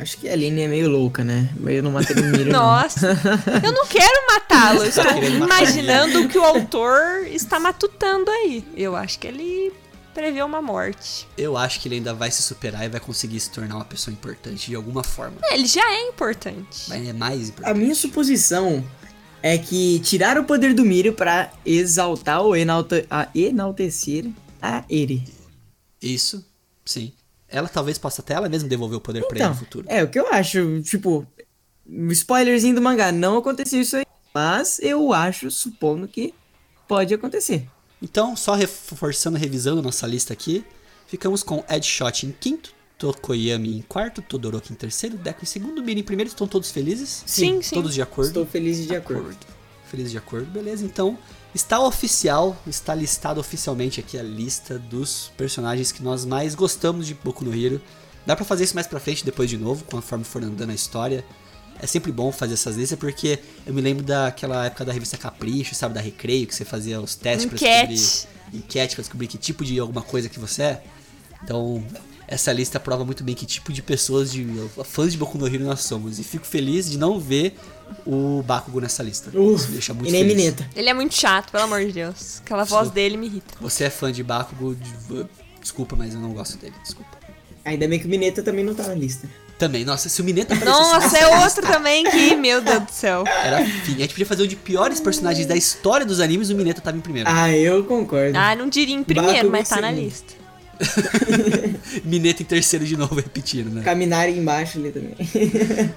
[0.00, 1.50] acho que a Aline é meio louca, né?
[1.58, 2.52] Mas eu não matei o Mirio.
[2.52, 2.60] não.
[2.60, 3.08] Nossa,
[3.62, 4.80] eu não quero matá-lo.
[4.80, 8.64] Tá estou imaginando o que o autor está matutando aí.
[8.76, 9.72] Eu acho que ele
[10.14, 11.26] prevê uma morte.
[11.36, 14.12] Eu acho que ele ainda vai se superar e vai conseguir se tornar uma pessoa
[14.12, 15.36] importante de alguma forma.
[15.44, 16.88] É, Ele já é importante.
[16.88, 17.78] Mas é mais A importante.
[17.78, 18.84] minha suposição
[19.42, 24.30] é que tirar o poder do Mirio pra exaltar ou enalte a enaltecer
[24.62, 25.22] a ele.
[26.00, 26.44] Isso,
[26.84, 27.12] sim.
[27.48, 29.86] Ela talvez possa até ela mesma devolver o poder pra ele Então, no futuro.
[29.88, 30.80] é o que eu acho.
[30.82, 31.26] Tipo,
[32.10, 34.04] spoilerzinho do mangá, não aconteceu isso aí.
[34.34, 36.34] Mas eu acho, supondo que
[36.88, 37.68] pode acontecer.
[38.02, 40.64] Então, só reforçando, revisando nossa lista aqui,
[41.06, 45.82] ficamos com Ed Shot em quinto, Tokoyami em quarto, Todoroki em terceiro, Deku em segundo,
[45.82, 46.28] Miri em primeiro.
[46.28, 47.24] Estão todos felizes?
[47.26, 47.74] Sim, sim.
[47.74, 48.28] Todos de acordo?
[48.28, 49.36] Estou feliz e de acordo.
[49.86, 50.84] Felizes de acordo, beleza.
[50.84, 51.18] Então,
[51.54, 57.14] está oficial, está listado oficialmente aqui a lista dos personagens que nós mais gostamos de
[57.14, 57.80] Boku no Hero.
[58.26, 61.24] Dá pra fazer isso mais pra frente, depois de novo, conforme for andando a história.
[61.80, 65.74] É sempre bom fazer essas listas, porque eu me lembro daquela época da revista Capricho,
[65.74, 67.92] sabe, da Recreio, que você fazia os testes pra Enquete.
[67.94, 68.34] descobrir...
[68.58, 68.94] Enquete.
[68.94, 70.82] pra descobrir que tipo de alguma coisa que você é.
[71.42, 71.84] Então,
[72.26, 74.46] essa lista prova muito bem que tipo de pessoas, de
[74.84, 76.18] fãs de Boku no Hero nós somos.
[76.18, 77.58] E fico feliz de não ver
[78.06, 79.30] o Bakugo nessa lista.
[79.36, 80.36] Uh, Isso me deixa muito e nem feliz.
[80.36, 80.70] Mineta.
[80.74, 82.40] Ele é muito chato, pelo amor de Deus.
[82.40, 83.54] Aquela voz dele me irrita.
[83.60, 85.26] Você é fã de Bakugo, de-
[85.60, 87.18] desculpa, mas eu não gosto dele, desculpa.
[87.64, 89.28] Ainda bem que o Mineta também não tá na lista.
[89.58, 93.24] Também, nossa, se o Mineta aparecesse Nossa, é outro também que, meu Deus do céu.
[93.26, 93.94] Era fim.
[93.94, 96.96] A gente podia fazer o de piores personagens da história dos animes, o Mineta tava
[96.96, 97.28] em primeiro.
[97.30, 98.36] Ah, eu concordo.
[98.36, 100.34] Ah, não diria em primeiro, mas tá na lista.
[102.04, 103.82] Mineta em terceiro de novo, repetindo, né?
[103.82, 105.14] Caminhar embaixo ali também.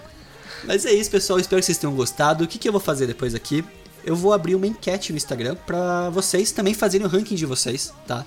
[0.66, 1.40] Mas é isso, pessoal.
[1.40, 2.44] Espero que vocês tenham gostado.
[2.44, 3.64] O que, que eu vou fazer depois aqui?
[4.04, 7.94] Eu vou abrir uma enquete no Instagram pra vocês também fazerem o ranking de vocês,
[8.06, 8.26] tá?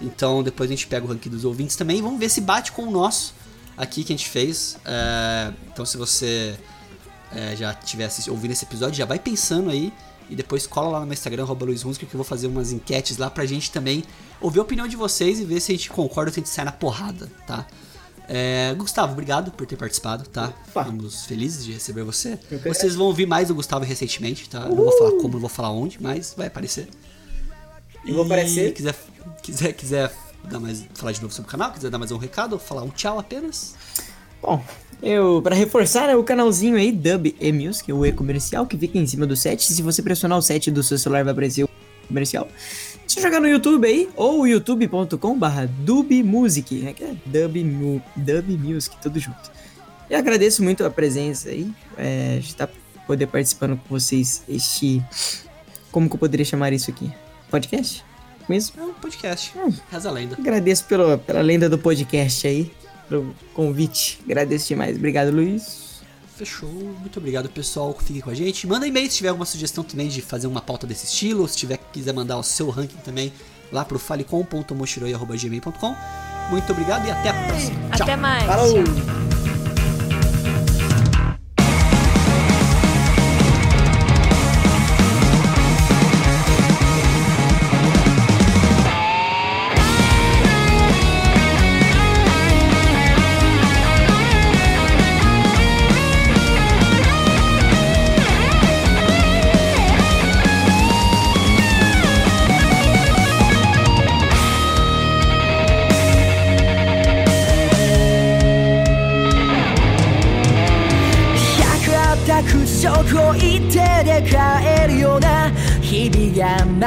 [0.00, 2.72] Então depois a gente pega o ranking dos ouvintes também e vamos ver se bate
[2.72, 3.34] com o nosso.
[3.76, 4.76] Aqui que a gente fez.
[4.84, 6.56] É, então se você
[7.34, 9.92] é, já tiver ouvindo esse episódio, já vai pensando aí
[10.28, 13.18] e depois cola lá no meu Instagram, Luiz Hunziker, que eu vou fazer umas enquetes
[13.18, 14.02] lá pra gente também
[14.40, 16.52] ouvir a opinião de vocês e ver se a gente concorda ou se a gente
[16.52, 17.66] sai na porrada, tá?
[18.28, 20.52] É, Gustavo, obrigado por ter participado, tá?
[20.68, 20.84] Opa.
[20.84, 22.38] Ficamos felizes de receber você.
[22.64, 24.60] Vocês vão ouvir mais o Gustavo recentemente, tá?
[24.60, 26.88] Não vou falar como, não vou falar onde, mas vai aparecer.
[28.04, 28.72] E vou aparecer.
[28.72, 28.94] Quiser,
[29.42, 30.12] quiser, quiser
[30.44, 32.90] dar mais, falar de novo sobre o canal, quiser dar mais um recado, falar um
[32.90, 33.74] tchau apenas.
[34.40, 34.62] Bom,
[35.02, 39.06] eu, para reforçar, né, o canalzinho aí, Dub e Music, o e-comercial, que fica em
[39.06, 39.72] cima do set.
[39.72, 41.68] Se você pressionar o set do seu celular, vai aparecer o
[42.08, 42.48] comercial.
[43.14, 48.96] Eu jogar no YouTube aí, ou youtube.com barra dubmusic, né, que é dub, dub music,
[49.02, 49.50] tudo junto.
[50.08, 52.68] E agradeço muito a presença aí, é, de estar
[53.06, 55.02] poder participando com vocês este...
[55.90, 57.12] Como que eu poderia chamar isso aqui?
[57.50, 58.04] Podcast?
[58.48, 58.80] Mesmo?
[58.80, 59.52] É um podcast.
[59.56, 60.36] Hum, Reza a lenda.
[60.38, 62.70] Agradeço pelo, pela lenda do podcast aí
[63.12, 64.18] pelo convite.
[64.24, 64.96] Agradeço demais.
[64.96, 66.00] Obrigado, Luiz.
[66.34, 66.70] Fechou.
[66.70, 68.66] Muito obrigado, pessoal, que fique com a gente.
[68.66, 71.46] Manda e-mail se tiver alguma sugestão também de fazer uma pauta desse estilo.
[71.46, 73.30] Se tiver quiser mandar o seu ranking também
[73.70, 75.96] lá pro falecom.mochiroi.gmail.com.
[76.50, 77.90] Muito obrigado e até a próxima.
[77.90, 78.02] Tchau.
[78.02, 78.44] Até mais.
[78.44, 78.82] Falou.
[78.82, 79.21] Tchau.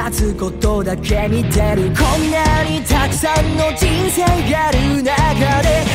[0.06, 1.90] 待つことだけ見てる。
[1.90, 5.85] こんなにたくさんの人生がある中で